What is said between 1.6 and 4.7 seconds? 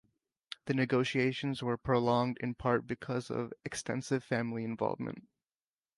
were prolonged in part because of extensive family